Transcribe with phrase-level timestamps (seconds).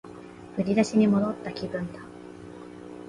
[0.55, 1.99] 振り出しに戻った気分だ